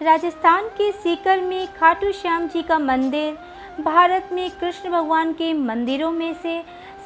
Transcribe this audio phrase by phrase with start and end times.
[0.00, 3.32] राजस्थान के सीकर में खाटू श्याम जी का मंदिर,
[3.80, 6.60] भारत में कृष्ण भगवान के मंदिरों में से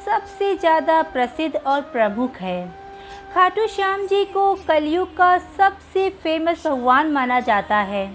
[0.05, 2.67] सबसे ज़्यादा प्रसिद्ध और प्रमुख है।
[3.33, 8.05] खाटू श्याम जी को कलयुग का सबसे फ़ेमस भगवान माना जाता है।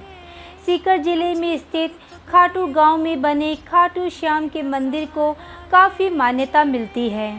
[0.67, 1.99] सीकर ज़िले में स्थित
[2.29, 5.33] खाटू गाँव में बने खाटू श्याम के मंदिर को
[5.73, 7.33] काफ़ी मान्यता मिलती है।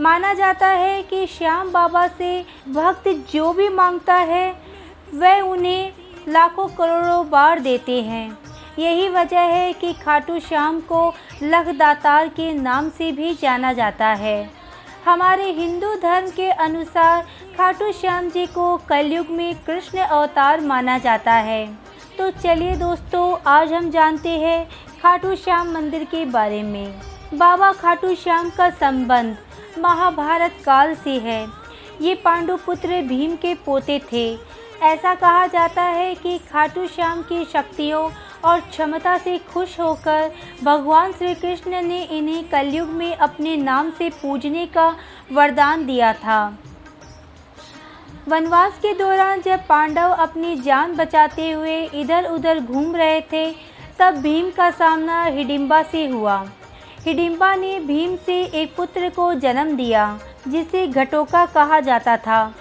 [0.00, 2.38] माना जाता है कि श्याम बाबा से
[2.68, 4.50] भक्त जो भी माँगता है,
[5.14, 5.92] वह उन्हें
[6.28, 8.38] लाखों करोड़ों बार देते हैं।
[8.78, 14.50] यही वजह है कि खाटू श्याम को लखदातार के नाम से भी जाना जाता है।
[15.04, 17.26] हमारे हिंदू धर्म के अनुसार
[17.56, 21.66] खाटू श्याम जी को कलयुग में कृष्ण अवतार माना जाता है।
[22.18, 24.66] तो चलिए दोस्तों, आज हम जानते हैं
[25.02, 27.00] खाटू श्याम मंदिर के बारे में।
[27.34, 29.36] बाबा खाटू श्याम का संबंध
[29.78, 31.46] महाभारत काल से है।
[32.00, 37.44] ये पांडु पुत्र भीम के पोते थे। ऐसा कहा जाता है कि खाटू श्याम की
[37.44, 38.10] शक्तियों
[38.44, 40.30] और क्षमता से खुश होकर
[40.64, 44.96] भगवान श्री कृष्ण ने इन्हें कलयुग में अपने नाम से पूजने का
[45.32, 46.58] वरदान दिया था।
[48.28, 53.50] वनवास के दौरान जब पांडव अपनी जान बचाते हुए इधर उधर घूम रहे थे,
[53.98, 56.46] तब भीम का सामना हिडिम्बा से हुआ।
[57.00, 62.54] हिडिम्बा ने भीम से एक पुत्र को जन्म दिया, जिसे घटोका कहा जाता था।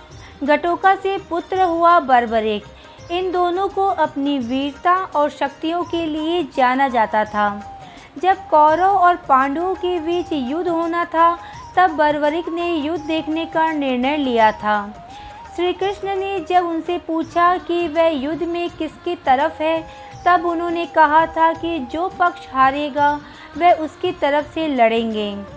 [0.45, 2.63] घटोका से पुत्र हुआ बर्बरिक।
[3.11, 7.77] इन दोनों को अपनी वीरता और शक्तियों के लिए जाना जाता था।
[8.22, 11.39] जब कौरव और पांडवों के बीच युद्ध होना था,
[11.77, 15.08] तब बर्बरिक ने युद्ध देखने का निर्णय लिया था।
[15.55, 19.88] श्री कृष्ण ने जब उनसे पूछा कि वह युद्ध में किसकी तरफ़ है,
[20.25, 23.19] तब उन्होंने कहा था कि जो पक्ष हारेगा,
[23.58, 25.52] वह उसकी तरफ़ से लड़ेंगे।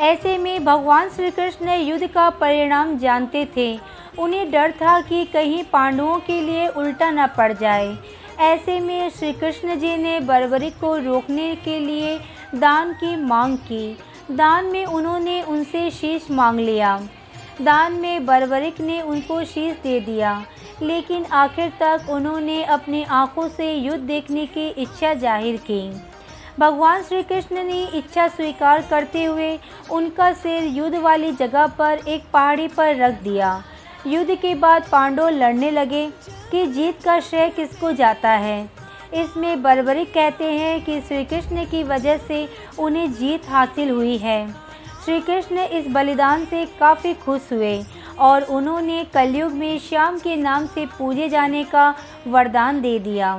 [0.00, 3.78] ऐसे में भगवान श्री कृष्ण युद्ध का परिणाम जानते थे।
[4.18, 7.96] उन्हें डर था कि कहीं पांडवों के लिए उल्टा न पड़ जाए।
[8.40, 12.18] ऐसे में श्री कृष्ण जी ने बर्बरिक को रोकने के लिए
[12.54, 13.96] दान की मांग की।
[14.30, 16.96] दान में उन्होंने उनसे शीश मांग लिया।
[17.62, 20.42] दान में बर्बरिक ने उनको शीश दे दिया।
[20.82, 25.80] लेकिन आखिर तक उन्होंने अपनी आँखों से युद्ध देखने की इच्छा ज़ाहिर की।
[26.58, 29.58] भगवान श्री कृष्ण ने इच्छा स्वीकार करते हुए
[29.90, 33.62] उनका सिर युद्ध वाली जगह पर एक पहाड़ी पर रख दिया।
[34.06, 36.06] युद्ध के बाद पांडव लड़ने लगे
[36.50, 38.68] कि जीत का श्रेय किसको जाता है।
[39.14, 42.46] इसमें बर्बरिक कहते हैं कि श्री कृष्ण की वजह से
[42.78, 44.46] उन्हें जीत हासिल हुई है।
[45.04, 47.82] श्री कृष्ण इस बलिदान से काफ़ी खुश हुए
[48.18, 51.94] और उन्होंने कलयुग में श्याम के नाम से पूजे जाने का
[52.26, 53.34] वरदान दे दिया।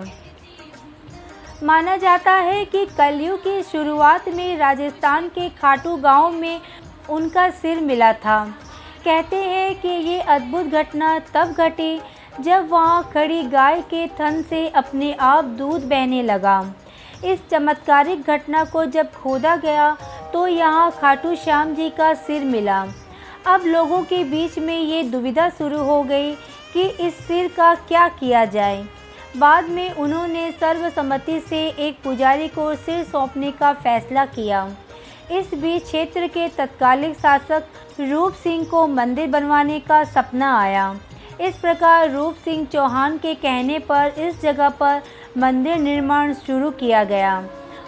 [1.64, 6.62] माना जाता है कि कलयुग की शुरुआत में राजस्थान के खाटू गाँव में
[7.10, 8.44] उनका सिर मिला था।
[9.06, 12.00] कहते हैं कि ये अद्भुत घटना तब घटी
[12.40, 16.60] जब वहाँ खड़ी गाय के थन से अपने आप दूध बहने लगा।
[17.26, 19.96] इस चमत्कारिक घटना को जब खोदा गया
[20.34, 22.82] तो यहाँ खाटू श्याम जी का सिर मिला।
[23.48, 26.34] अब लोगों के बीच में ये दुविधा शुरू हो गई
[26.74, 28.86] कि इस सिर का क्या किया जाए।
[29.38, 34.68] बाद में उन्होंने सर्वसम्मति से एक पुजारी को सिर सौंपने का फैसला किया।
[35.32, 40.96] इस बीच क्षेत्र के तत्कालिक शासक रूप सिंह को मंदिर बनवाने का सपना आया।
[41.42, 45.02] इस प्रकार रूप सिंह चौहान के कहने पर इस जगह पर
[45.38, 47.38] मंदिर निर्माण शुरू किया गया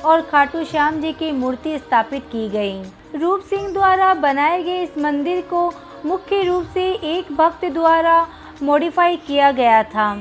[0.05, 4.97] और खाटू श्याम जी की मूर्ति स्थापित की गई। रूप सिंह द्वारा बनाए गए इस
[4.97, 5.71] मंदिर को
[6.05, 8.25] मुख्य रूप से एक भक्त द्वारा
[8.63, 10.15] मॉडिफाई किया गया था।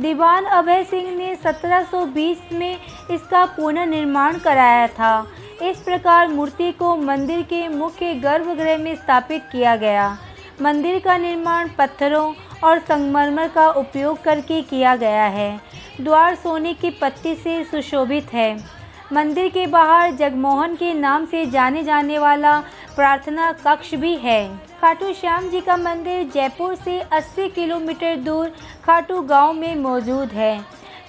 [0.00, 2.78] दीवान अभय सिंह ने 1720 में
[3.10, 5.26] इसका पुनर्निर्माण कराया था।
[5.62, 10.18] इस प्रकार मूर्ति को मंदिर के मुख्य गर्भगृह में स्थापित किया गया।
[10.62, 12.32] मंदिर का निर्माण पत्थरों
[12.64, 15.60] और संगमरमर का उपयोग करके किया गया है।
[16.00, 18.56] द्वार सोने की पत्ती से सुशोभित है।
[19.12, 22.58] मंदिर के बाहर जगमोहन के नाम से जाने जाने वाला
[22.96, 28.48] प्रार्थना कक्ष भी है। खाटू श्याम जी का मंदिर जयपुर से 80 किलोमीटर दूर
[28.84, 30.58] खाटू गाँव में मौजूद है।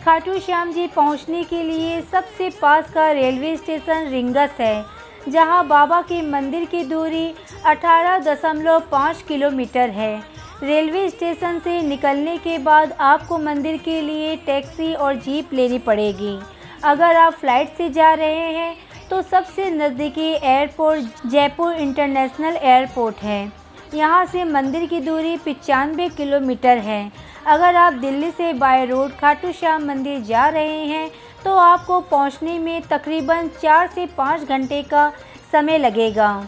[0.06, 4.86] खाटू श्याम जी पहुँचने के लिए सबसे पास का रेलवे स्टेशन रिंगस है,
[5.30, 7.28] जहाँ बाबा के मंदिर की दूरी
[7.68, 10.16] 18.5 किलोमीटर है।
[10.64, 16.38] रेलवे स्टेशन से निकलने के बाद आपको मंदिर के लिए टैक्सी और जीप लेनी पड़ेगी।
[16.86, 18.76] अगर आप फ़्लाइट से जा रहे हैं
[19.10, 23.52] तो सबसे नज़दीकी एयरपोर्ट जयपुर इंटरनेशनल एयरपोर्ट है।
[23.94, 27.12] यहाँ से मंदिर की दूरी पचानवे किलोमीटर है।
[27.48, 31.10] अगर आप दिल्ली से बाय रोड खाटू श्याम मंदिर जा रहे हैं
[31.44, 35.12] तो आपको पहुँचने में तकरीबन चार से पाँच घंटे का
[35.52, 36.48] समय लगेगा।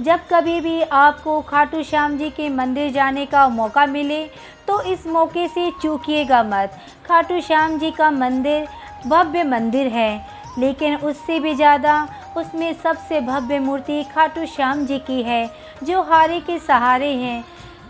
[0.00, 4.24] जब कभी भी आपको खाटू श्याम जी के मंदिर जाने का मौका मिले
[4.68, 8.66] तो इस मौके से चूकिएगा मत। खाटू श्याम जी का मंदिर
[9.06, 15.22] भव्य मंदिर है। लेकिन उससे भी ज़्यादा उसमें सबसे भव्य मूर्ति खाटू श्याम जी की
[15.22, 15.50] है,
[15.82, 17.44] जो हारे के सहारे हैं,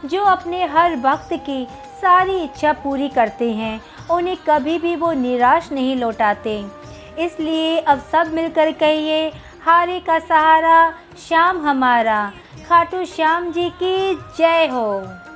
[0.04, 1.64] जो अपने हर वक्त की
[2.02, 3.80] सारी इच्छा पूरी करते हैं,
[4.10, 6.58] उन्हें कभी भी वो निराश नहीं लौटाते।
[7.18, 9.26] इसलिए अब सब मिलकर कहिए,
[9.62, 10.92] हारे का सहारा,
[11.28, 12.32] श्याम हमारा।
[12.68, 15.31] खाटू श्याम जी की जय हो।